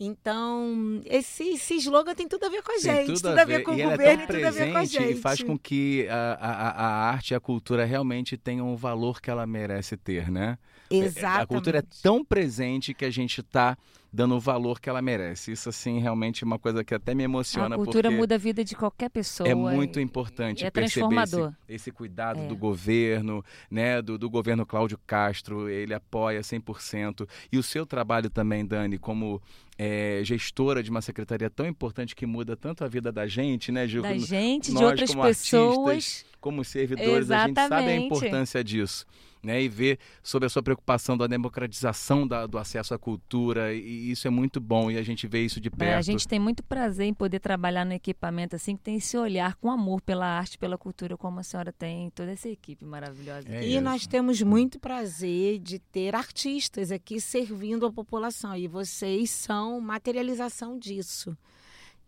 [0.00, 3.62] Então, esse, esse slogan tem tudo a ver com a gente, tudo, tudo a ver,
[3.62, 5.12] com o governo é e tudo a ver com a gente.
[5.12, 9.20] E faz com que a, a, a arte e a cultura realmente tenham o valor
[9.20, 10.58] que ela merece ter, né?
[10.90, 11.42] Exatamente.
[11.42, 13.76] A cultura é tão presente que a gente está
[14.12, 15.52] dando o valor que ela merece.
[15.52, 17.76] Isso, assim, realmente é uma coisa que até me emociona.
[17.76, 19.48] A cultura muda a vida de qualquer pessoa.
[19.48, 22.46] É muito importante é perceber esse, esse, cuidado é.
[22.46, 25.68] do governo, né, do, do governo Cláudio Castro.
[25.68, 27.26] Ele apoia 100%.
[27.50, 29.40] E o seu trabalho também, Dani, como
[29.84, 33.88] é, gestora de uma secretaria tão importante que muda tanto a vida da gente, né,
[33.88, 34.02] Gil?
[34.02, 35.88] Da gente, Nós, de outras como pessoas.
[35.88, 37.58] Artistas, como servidores, Exatamente.
[37.58, 39.04] a gente sabe a importância disso
[39.42, 44.10] né, e ver sobre a sua preocupação da democratização da, do acesso à cultura e
[44.10, 45.90] isso é muito bom e a gente vê isso de perto.
[45.90, 49.16] É, a gente tem muito prazer em poder trabalhar no equipamento assim que tem esse
[49.16, 53.48] olhar com amor pela arte, pela cultura como a senhora tem, toda essa equipe maravilhosa.
[53.48, 53.80] É e isso.
[53.80, 60.78] nós temos muito prazer de ter artistas aqui servindo a população e vocês são materialização
[60.78, 61.36] disso.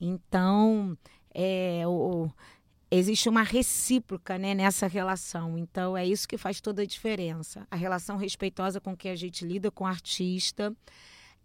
[0.01, 0.97] Então,
[1.35, 2.31] é, o,
[2.99, 5.59] existe uma recíproca né, nessa relação.
[5.59, 7.67] Então, é isso que faz toda a diferença.
[7.71, 10.75] A relação respeitosa com que a gente lida com o artista,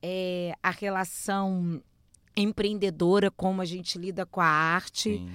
[0.01, 1.81] é, a relação
[2.35, 5.17] empreendedora, como a gente lida com a arte.
[5.17, 5.31] Sim.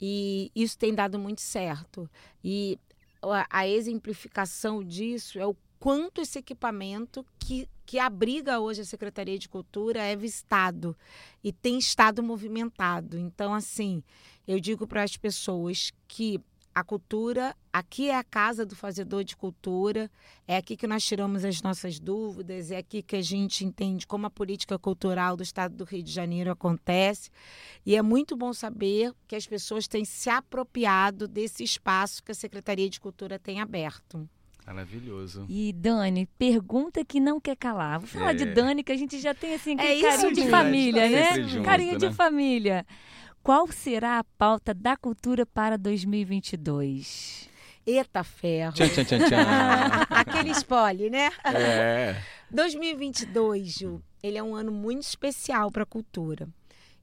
[0.00, 2.08] E isso tem dado muito certo.
[2.42, 2.78] E
[3.22, 9.38] a, a exemplificação disso é o quanto esse equipamento que, que abriga hoje a Secretaria
[9.38, 10.96] de Cultura é vistado
[11.42, 13.18] e tem estado movimentado.
[13.18, 14.02] Então, assim,
[14.46, 16.40] eu digo para as pessoas que
[16.74, 20.10] a cultura, aqui é a casa do fazedor de cultura,
[20.46, 24.26] é aqui que nós tiramos as nossas dúvidas, é aqui que a gente entende como
[24.26, 27.30] a política cultural do estado do Rio de Janeiro acontece.
[27.86, 32.34] E é muito bom saber que as pessoas têm se apropriado desse espaço que a
[32.34, 34.28] Secretaria de Cultura tem aberto.
[34.66, 35.44] Maravilhoso.
[35.48, 38.00] E Dani, pergunta que não quer calar.
[38.00, 38.34] Vou falar É.
[38.34, 41.42] de Dani, que a gente já tem assim É isso carinho de família, Tá né?
[41.48, 42.12] junto, carinho de né?
[42.12, 42.86] família.
[43.44, 47.46] Qual será a pauta da cultura para 2022?
[47.86, 48.72] Eita ferro.
[48.72, 49.44] Tchan, tchan, tchan, tchan.
[50.08, 51.30] Aquele spoiler, né?
[51.54, 52.22] é.
[52.50, 56.48] 2022, Ju, ele é um ano muito especial para a cultura.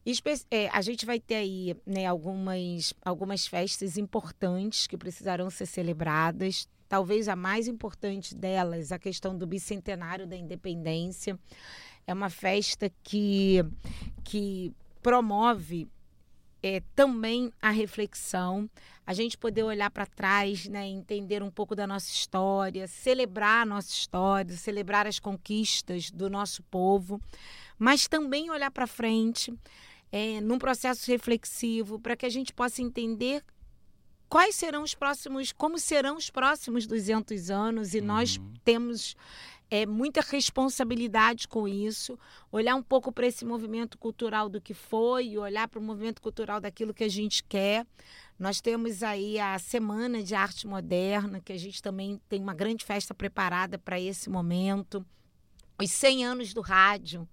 [0.04, 5.68] Espe- é, a gente vai ter aí né, algumas, algumas festas importantes que precisarão ser
[5.68, 6.68] celebradas.
[6.90, 11.38] Talvez a mais importante delas, a questão do bicentenário da independência.
[12.08, 13.64] É uma festa que,
[14.24, 14.74] que
[15.04, 15.88] promove
[16.64, 18.70] é, também a reflexão,
[19.06, 23.66] a gente poder olhar para trás, né, entender um pouco da nossa história, celebrar a
[23.66, 27.20] nossa história, celebrar as conquistas do nosso povo,
[27.80, 29.54] mas também olhar para frente,
[30.12, 33.44] é, num processo reflexivo, para que a gente possa entender
[34.30, 38.54] quais serão os próximos, como serão os próximos 200 anos, e nós Uhum.
[38.64, 39.16] temos
[39.72, 42.20] é, muita responsabilidade com isso,
[42.52, 46.22] olhar um pouco para esse movimento cultural do que foi, e olhar para o movimento
[46.22, 47.88] cultural daquilo que a gente quer.
[48.38, 52.84] Nós temos aí a Semana de Arte Moderna, que a gente também tem uma grande
[52.84, 55.06] festa preparada para esse momento.
[55.82, 57.26] Os 100 anos do rádio.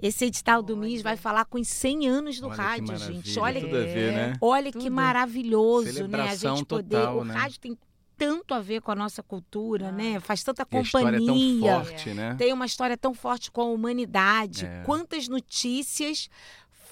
[0.00, 3.38] Esse edital do MIS vai falar com os 100 anos do Olha rádio, gente.
[3.38, 4.32] Olha, tudo a ver, né?
[4.40, 5.90] olha que maravilhoso, né?
[5.90, 6.96] A Celebração gente poder.
[6.96, 7.34] total, o né?
[7.34, 7.78] rádio tem
[8.16, 9.92] tanto a ver com a nossa cultura, Ah.
[9.92, 10.20] né?
[10.20, 12.34] Faz tanta E a história é tão companhia forte, né?
[12.38, 14.64] tem uma história tão forte com a humanidade.
[14.66, 14.82] É.
[14.84, 16.28] Quantas notícias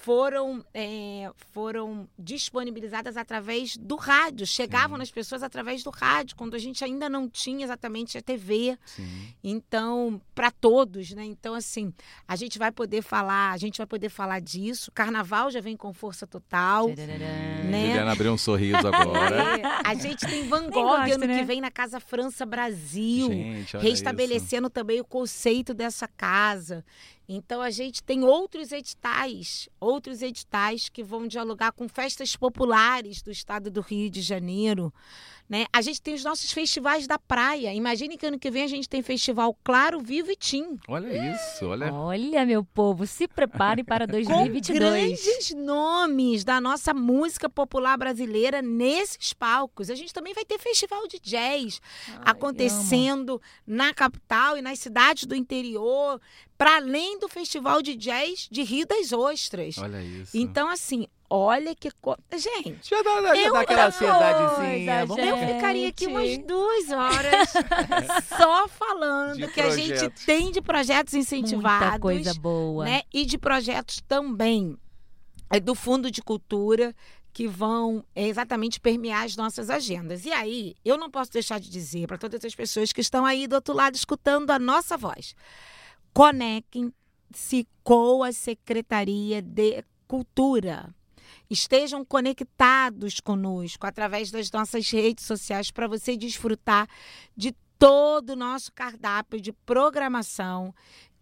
[0.05, 4.99] foram, é, foram disponibilizadas através do rádio, chegavam Sim.
[4.99, 8.77] nas pessoas através do rádio, quando a gente ainda não tinha exatamente a TV.
[8.85, 9.33] Sim.
[9.43, 11.25] Então, para todos, né?
[11.25, 11.91] Então, assim,
[12.27, 14.91] a gente vai poder falar, a gente vai poder falar disso.
[14.91, 16.87] Carnaval já vem com força total.
[16.89, 17.87] Né?
[17.87, 19.57] Juliana abriu um sorriso agora.
[19.57, 21.39] É, a gente tem Van Gogh gosto, ano né?
[21.39, 26.85] que vem na Casa França Brasil Gente, olha restabelecendo também o conceito dessa casa.
[27.27, 33.31] Então a gente tem outros editais, outros editais que vão dialogar com festas populares do
[33.31, 34.93] estado do Rio de Janeiro.
[35.47, 35.67] Né?
[35.71, 37.71] A gente tem os nossos festivais da praia.
[37.73, 40.73] Imagine que ano que vem a gente tem festival Claro, Vivo e Tim.
[40.73, 40.81] isso.
[40.87, 41.93] Olha isso, olha.
[41.93, 44.79] Olha, meu povo, se prepare para Com 2022.
[44.79, 49.91] grandes nomes da nossa música popular brasileira nesses palcos.
[49.91, 51.79] A gente também vai ter festival de jazz
[52.09, 56.19] Ai, acontecendo na capital e nas cidades do interior,
[56.57, 59.77] para além do festival de jazz de Rio das Ostras.
[59.77, 60.35] Olha isso.
[60.35, 61.89] Então, assim, olha que.
[62.01, 62.15] Co...
[62.33, 65.05] Gente, já dá, já eu- dá aquela Coisa, ansiedadezinha.
[65.05, 67.49] Vamos eu ficaria aqui umas duas horas
[68.37, 70.25] só falando De que a gente projetos.
[70.25, 71.87] tem de projetos incentivados.
[71.87, 72.85] Muita coisa boa.
[72.85, 73.01] né?
[73.13, 74.77] E de projetos também
[75.49, 76.95] é, do Fundo de Cultura
[77.33, 80.23] que vão é, exatamente permear as nossas agendas.
[80.25, 83.45] E aí, eu não posso deixar de dizer para todas as pessoas que estão aí
[83.45, 85.35] do outro lado escutando a nossa voz.
[86.13, 90.95] Conectem-se com a Secretaria de Cultura.
[91.49, 96.87] Estejam conectados conosco através das nossas redes sociais para você desfrutar
[97.35, 100.73] de todo o nosso cardápio de programação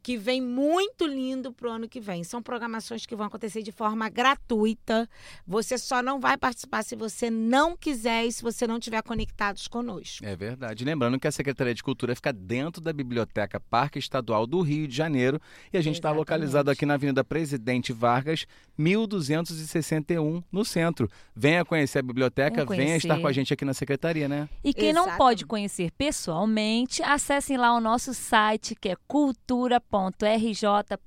[0.03, 2.25] que vem muito lindo para o ano que vem.
[2.25, 5.09] São programações que vão acontecer de forma gratuita.
[5.47, 9.67] Você só não vai participar se você não quiser e se você não estiver conectados
[9.67, 10.25] conosco.
[10.25, 10.83] É verdade.
[10.83, 14.95] Lembrando que a Secretaria de Cultura fica dentro da Biblioteca Parque Estadual do Rio de
[14.95, 15.39] Janeiro
[15.71, 18.45] e a gente está localizado aqui na Avenida Presidente Vargas,
[18.77, 21.09] 1261, no centro.
[21.33, 23.21] Venha conhecer a biblioteca, Venha venha estar conhecer.
[23.21, 24.49] com a gente aqui na Secretaria, né?
[24.63, 25.17] E quem não Exatamente.
[25.17, 28.97] pode conhecer pessoalmente, acessem lá o nosso site, que é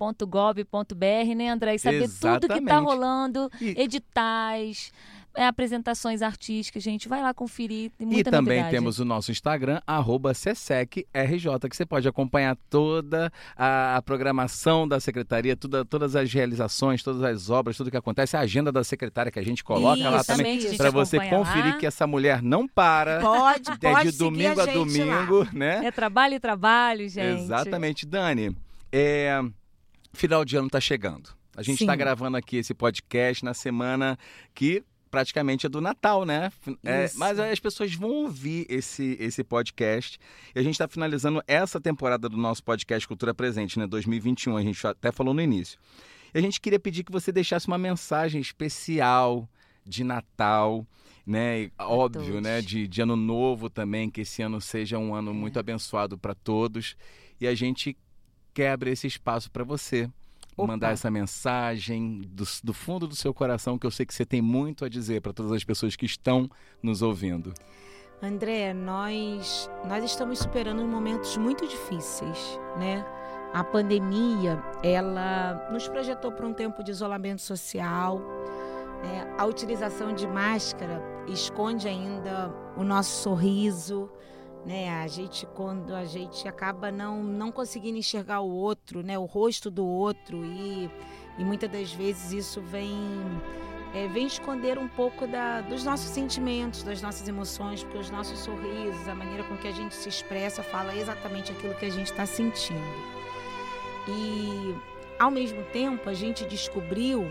[0.06, 1.74] cultura.rj.gov.br, né, André?
[1.74, 2.84] E saber tudo que está Exatamente.
[2.84, 4.92] rolando, E- editais,
[5.34, 7.08] é, apresentações artísticas, gente.
[7.08, 8.74] Vai lá conferir, tem E muita também novidade.
[8.76, 11.04] temos o nosso Instagram, arroba SESECRJ,
[11.68, 17.22] que você pode acompanhar toda a, a programação da Secretaria, tudo- todas as realizações, todas
[17.22, 20.26] as obras, tudo que acontece, a agenda da secretária que a gente coloca lá Isso,
[20.26, 21.78] também, a gente para você conferir lá.
[21.78, 23.20] que essa mulher não para.
[23.20, 25.48] Pode, É pode de domingo a, gente domingo, Lá.
[25.52, 25.84] né?
[25.86, 27.42] É trabalho e trabalho, gente.
[27.42, 28.56] Exatamente, Dani.
[28.92, 29.40] É,
[30.12, 31.30] final de ano está chegando.
[31.56, 34.18] A gente está gravando aqui esse podcast na semana
[34.54, 36.52] que praticamente é do Natal, né?
[36.84, 40.18] É, mas as pessoas vão ouvir esse, esse podcast.
[40.54, 43.86] E a gente está finalizando essa temporada do nosso podcast Cultura Presente, né?
[43.86, 44.56] 2021.
[44.56, 45.78] A gente até falou no início.
[46.34, 49.48] E a gente queria pedir que você deixasse uma mensagem especial
[49.86, 50.86] de Natal,
[51.26, 51.70] né?
[51.78, 52.60] Óbvio, né?
[52.60, 55.34] De, de ano novo também, que esse ano seja um ano É.
[55.34, 56.94] muito abençoado para todos.
[57.40, 57.96] E a gente
[58.56, 60.10] quer abrir esse espaço para você.
[60.56, 60.72] Opa.
[60.72, 64.40] Mandar essa mensagem do, do fundo do seu coração, que eu sei que você tem
[64.40, 66.50] muito a dizer para todas as pessoas que estão
[66.82, 67.52] nos ouvindo.
[68.22, 73.04] André, nós, nós estamos superando momentos muito difíceis, né?
[73.52, 78.18] A pandemia, ela nos projetou para um tempo de isolamento social.
[79.02, 79.34] Né?
[79.36, 84.10] A utilização de máscara esconde ainda o nosso sorriso,
[84.66, 84.90] né?
[85.00, 89.16] A gente quando a gente acaba não não conseguindo enxergar o outro, né?
[89.16, 90.90] O rosto do outro e,
[91.38, 92.92] e muitas das vezes isso vem
[93.94, 98.40] é, vem esconder um pouco da, dos nossos sentimentos, das nossas emoções, porque os nossos
[98.40, 102.10] sorrisos, a maneira com que a gente se expressa, fala exatamente aquilo que a gente
[102.10, 102.80] está sentindo.
[104.08, 104.74] E
[105.18, 107.24] ao mesmo tempo a gente descobriu,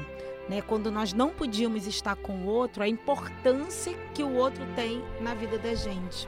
[0.49, 5.03] né, quando nós não podíamos estar com o outro, a importância que o outro tem
[5.19, 6.27] na vida da gente.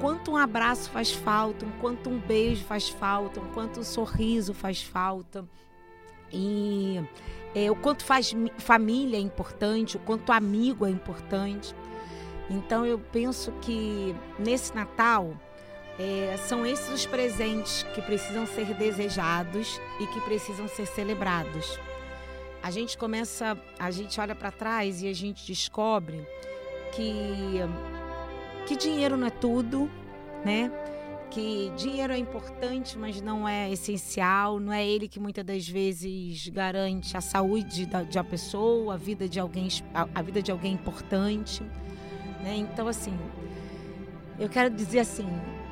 [0.00, 4.54] Quanto um abraço faz falta, um quanto um beijo faz falta, um quanto um sorriso
[4.54, 5.44] faz falta.
[6.32, 7.02] E
[7.54, 11.74] é, o quanto faz família é importante, o quanto amigo é importante.
[12.50, 15.34] Então eu penso que nesse Natal
[15.98, 21.78] é, são esses os presentes que precisam ser desejados e que precisam ser celebrados.
[22.62, 26.26] A gente começa, a gente olha para trás e a gente descobre
[26.92, 27.60] que
[28.68, 29.90] que dinheiro não é tudo,
[30.44, 30.70] né?
[31.30, 36.48] Que dinheiro é importante, mas não é essencial, não é ele que muitas das vezes
[36.48, 40.50] garante a saúde da, de uma pessoa, a vida de alguém, a, a vida de
[40.52, 41.62] alguém importante,
[42.42, 42.56] né?
[42.56, 43.18] Então assim,
[44.38, 45.26] eu quero dizer assim,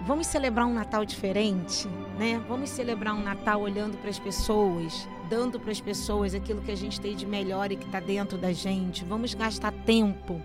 [0.06, 2.40] Vamos celebrar um Natal diferente, né?
[2.48, 6.76] Vamos celebrar um Natal olhando para as pessoas, dando para as pessoas aquilo que a
[6.76, 9.04] gente tem de melhor e que está dentro da gente.
[9.04, 10.40] Vamos gastar tempo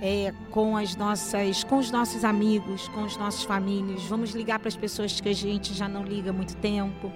[0.00, 4.02] é, com as nossas, com os nossos amigos, com os nossos famílias.
[4.04, 7.12] Vamos ligar para as pessoas que a gente já não liga há muito tempo.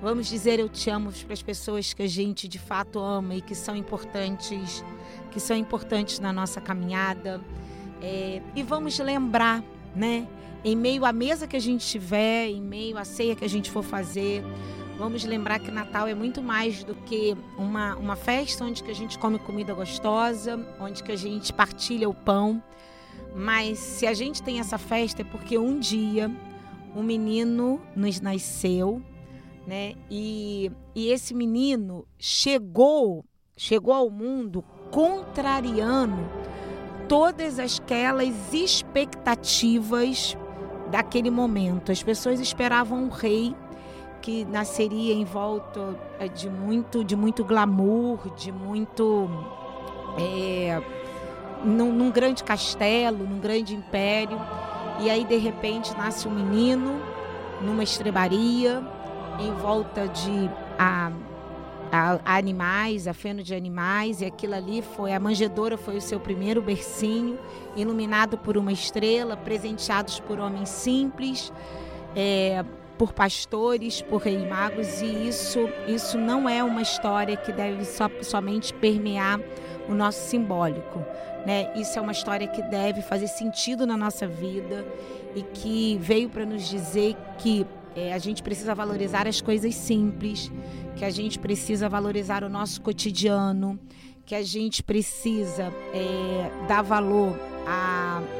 [0.00, 3.40] Vamos dizer eu te amo para as pessoas que a gente de fato ama e
[3.40, 4.84] que são importantes,
[5.30, 7.40] que são importantes na nossa caminhada.
[8.00, 9.62] É, e vamos lembrar,
[9.94, 10.28] né?
[10.64, 13.70] em meio à mesa que a gente tiver, em meio à ceia que a gente
[13.70, 14.42] for fazer.
[14.98, 18.94] Vamos lembrar que Natal é muito mais do que uma, uma festa onde que a
[18.94, 22.60] gente come comida gostosa, onde que a gente partilha o pão.
[23.32, 26.28] Mas se a gente tem essa festa é porque um dia
[26.96, 29.00] um menino nos nasceu,
[29.64, 29.94] né?
[30.10, 33.24] E, e esse menino chegou,
[33.56, 36.28] chegou ao mundo contrariando
[37.06, 40.36] todas aquelas expectativas
[40.90, 41.92] daquele momento.
[41.92, 43.54] As pessoas esperavam um rei
[44.20, 49.28] que nasceria em volta é, de muito, de muito glamour, de muito.
[50.18, 50.80] É,
[51.64, 54.38] num, num grande castelo, num grande império.
[55.00, 57.00] E aí, de repente, nasce um menino
[57.60, 58.82] numa estrebaria,
[59.38, 61.12] em volta de a,
[61.92, 66.00] a, a, animais, a feno de animais, e aquilo ali foi a manjedoura foi o
[66.00, 67.38] seu primeiro bercinho,
[67.76, 71.52] iluminado por uma estrela, presenteados por homens simples,
[72.16, 72.64] é,
[72.98, 78.10] por pastores, por reis magos, e isso isso não é uma história que deve so,
[78.22, 79.40] somente permear
[79.88, 80.98] o nosso simbólico,
[81.46, 81.72] né?
[81.76, 84.84] Isso é uma história que deve fazer sentido na nossa vida
[85.34, 90.52] e que veio para nos dizer que é, a gente precisa valorizar as coisas simples,
[90.96, 93.78] que a gente precisa valorizar o nosso cotidiano,
[94.26, 97.34] que a gente precisa é, dar valor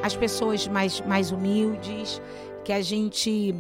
[0.03, 2.21] às pessoas mais, mais humildes,
[2.65, 3.55] que a gente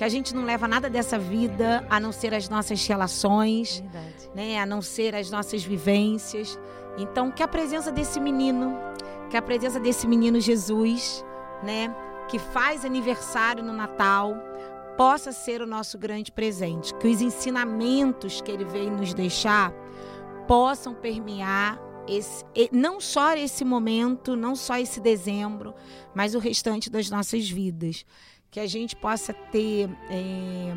[0.00, 4.30] que a gente não leva nada dessa vida a não ser as nossas relações, Verdade.
[4.34, 6.58] né, a não ser as nossas vivências.
[6.96, 8.74] Então, que a presença desse menino,
[9.28, 11.22] que a presença desse menino Jesus,
[11.62, 11.94] né,
[12.30, 14.34] que faz aniversário no Natal,
[14.96, 19.70] possa ser o nosso grande presente, que os ensinamentos que ele veio nos deixar
[20.48, 25.74] possam permear esse, não só esse momento, não só esse dezembro,
[26.14, 28.06] mas o restante das nossas vidas.
[28.50, 30.74] Que a gente possa ter é,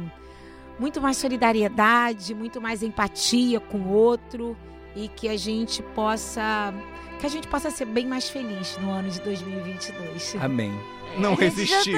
[0.79, 4.55] muito mais solidariedade, muito mais empatia com o outro
[4.95, 6.73] e que a gente possa
[7.19, 10.35] que a gente possa ser bem mais feliz no ano de 2022.
[10.41, 10.71] Amém
[11.17, 11.95] não resistir.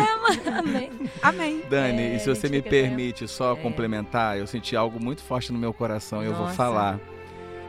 [0.48, 0.92] Amém.
[1.22, 1.64] Amém.
[1.70, 3.56] Dani, é, e se você me permite só é.
[3.56, 7.00] complementar, eu senti algo muito forte no meu coração e eu vou falar.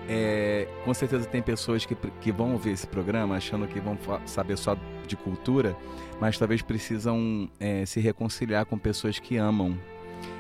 [0.08, 4.56] É, com certeza tem pessoas que, que vão ouvir esse programa achando que vão saber
[4.56, 5.76] só de cultura,
[6.20, 9.78] mas talvez precisam é, se reconciliar com pessoas que amam.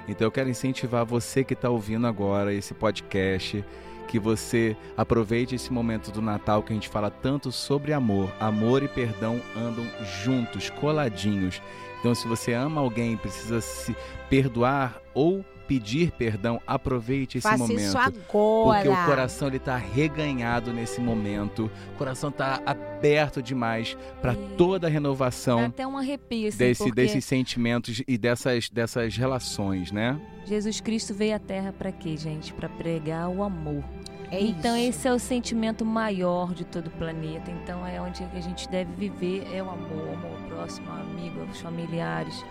[0.08, 3.64] Então eu quero incentivar você que está ouvindo agora esse podcast
[4.06, 8.32] que você aproveite esse momento do Natal que a gente fala tanto sobre amor.
[8.38, 9.84] Amor e perdão andam
[10.22, 11.60] juntos, coladinhos.
[11.98, 13.96] Então, se você ama alguém, precisa se
[14.30, 17.80] perdoar ou pedir perdão, aproveite esse Faça momento.
[17.80, 18.84] isso agora.
[18.84, 21.70] Porque o coração ele tá reganhado nesse momento.
[21.94, 26.84] O coração tá aberto demais para toda a Dá renovação até um arrepio, assim, desse,
[26.84, 30.18] porque desses sentimentos e dessas, dessas relações, né?
[30.44, 32.52] Jesus Cristo veio à Terra para quê, gente?
[32.52, 33.82] Para pregar o amor.
[34.30, 34.88] É então isso.
[34.88, 37.50] esse é o sentimento maior de todo o planeta.
[37.50, 40.98] Então é onde a gente deve viver é o amor, o amor ao próximo, ao
[40.98, 42.44] amigo, aos familiares.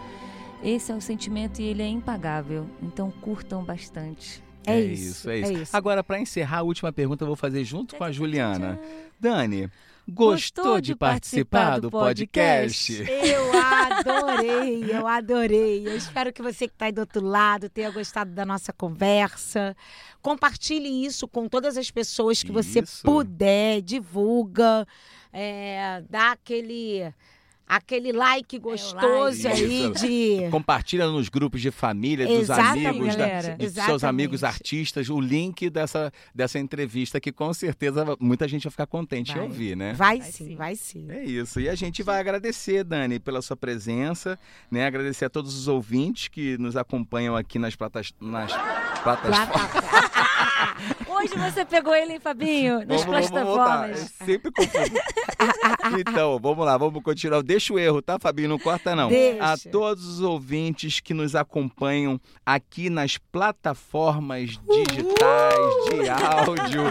[0.63, 2.67] Esse é o sentimento e ele é impagável.
[2.81, 4.43] Então curtam bastante.
[4.65, 5.51] É isso, é isso.
[5.51, 5.77] é isso.
[5.77, 8.79] Agora, para encerrar, a última pergunta eu vou fazer junto com a Juliana.
[9.19, 9.69] Dani,
[10.07, 12.93] gostou, de participar do podcast?
[13.07, 15.87] Eu adorei, eu adorei.
[15.87, 19.75] Eu espero que você que está aí do outro lado tenha gostado da nossa conversa.
[20.21, 23.03] Compartilhe isso com todas as pessoas que você Isso.
[23.03, 24.87] puder, divulga,
[25.31, 27.13] é, dá aquele,
[27.67, 29.47] aquele like gostoso like.
[29.47, 30.07] aí Isso.
[30.07, 30.49] de.
[30.51, 33.55] Compartilha nos grupos de família, dos Exatamente, amigos, da- galera.
[33.57, 38.71] de seus amigos artistas, o link dessa, dessa entrevista que com certeza muita gente vai
[38.71, 39.41] ficar contente Vai.
[39.41, 39.93] em ouvir, né?
[39.93, 40.55] Vai Vai sim, sim.
[40.55, 41.05] vai sim.
[41.09, 41.59] É isso.
[41.59, 44.39] E a gente vai agradecer, Dani, pela sua presença,
[44.69, 44.85] né?
[44.85, 48.51] Agradecer a todos os ouvintes que nos acompanham aqui nas platas, nas
[49.03, 49.49] plataformas.
[49.49, 50.04] Plata-
[51.07, 52.85] Hoje você pegou ele, hein, Fabinho?
[52.85, 54.11] Nas Vamos, plataformas.
[54.19, 54.99] Eu sempre confundo.
[55.99, 57.41] então, vamos lá, vamos continuar.
[57.41, 58.49] Deixa o erro, tá, Fabinho?
[58.49, 59.09] Não corta, não.
[59.09, 59.43] Deixa.
[59.43, 66.83] A todos os ouvintes que nos acompanham aqui nas plataformas digitais de áudio.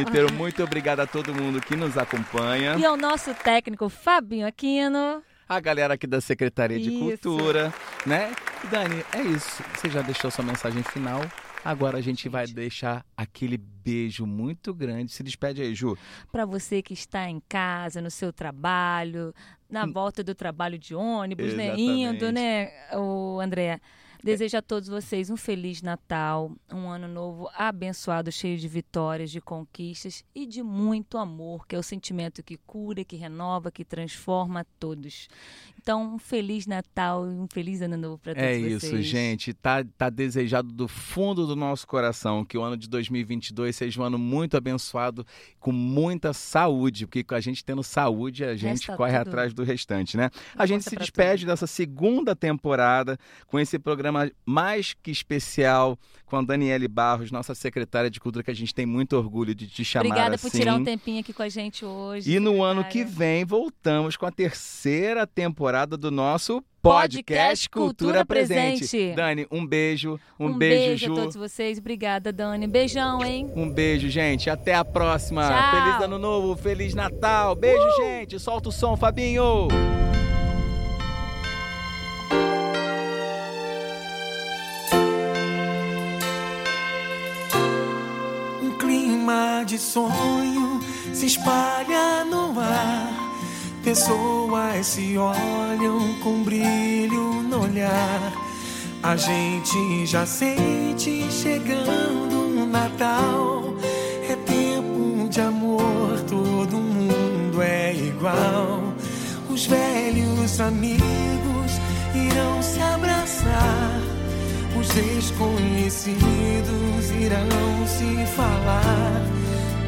[0.00, 2.76] Inteiro, muito obrigado a todo mundo que nos acompanha.
[2.78, 5.22] E ao nosso técnico Fabinho Aquino.
[5.48, 6.98] A galera aqui da Secretaria de Isso.
[6.98, 7.74] Cultura,
[8.06, 8.32] né?
[8.70, 9.62] Dani, é isso.
[9.74, 11.20] Você já deixou sua mensagem final.
[11.64, 15.12] Agora a gente vai deixar aquele beijo muito grande.
[15.12, 15.96] Se despede aí, Ju.
[16.30, 19.34] Para você que está em casa, no seu trabalho,
[19.70, 21.68] na volta do trabalho de ônibus, né?
[21.68, 22.16] Exatamente.
[22.16, 23.80] Indo, né, o André?
[24.24, 29.40] Desejo a todos vocês um feliz Natal, um ano novo abençoado, cheio de vitórias, de
[29.40, 34.64] conquistas e de muito amor, que é o sentimento que cura, que renova, que transforma
[34.78, 35.28] todos.
[35.82, 38.82] Então, um feliz Natal e um feliz ano novo para todos É vocês.
[38.84, 39.52] isso, gente.
[39.52, 44.04] Tá, tá desejado do fundo do nosso coração que o ano de 2022 seja um
[44.04, 45.26] ano muito abençoado,
[45.58, 49.28] com muita saúde, porque com a gente tendo saúde, a gente Resta corre tudo.
[49.28, 50.30] atrás do restante, né?
[50.56, 53.18] A gente se despede dessa segunda temporada
[53.48, 58.50] com esse programa mais que especial com a Daniele Barros, nossa secretária de cultura, que
[58.52, 60.48] a gente tem muito orgulho de te chamar Obrigada assim.
[60.48, 62.30] por tirar um tempinho aqui com a gente hoje.
[62.32, 63.18] E no ano que secretária.
[63.18, 68.78] vem voltamos com a terceira temporada do nosso Podcast podcast Cultura, Cultura Presente.
[68.80, 69.14] Presente.
[69.14, 71.12] Dani, um beijo, um, Um, beijo, beijo, Ju.
[71.12, 71.78] a todos vocês.
[71.78, 72.66] Obrigada, Dani.
[72.66, 73.50] Beijão, hein?
[73.56, 74.50] Um beijo, gente.
[74.50, 75.48] Até a próxima.
[75.48, 75.80] Tchau.
[75.84, 77.54] Feliz Ano Novo, Feliz Natal.
[77.54, 78.38] Beijo, gente.
[78.38, 79.68] Solta o som, Fabinho.
[88.62, 90.80] Um clima de sonho
[91.12, 92.41] se espalha no.
[93.92, 98.32] Pessoas se olham com brilho no olhar.
[99.02, 103.74] A gente já sente chegando o Natal.
[104.30, 108.94] É tempo de amor, todo mundo é igual.
[109.50, 111.72] Os velhos amigos
[112.14, 114.00] irão se abraçar.
[114.74, 119.20] Os desconhecidos irão se falar.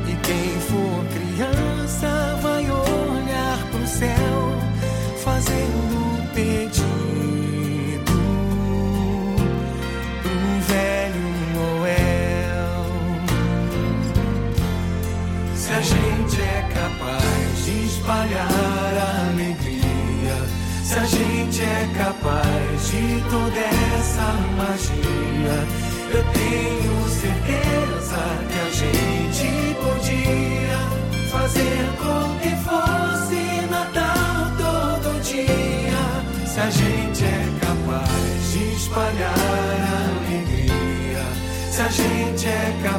[0.07, 3.24] E quem for criança vai olhar
[3.85, 4.59] pro céu,
[5.23, 6.04] fazendo
[42.47, 42.94] a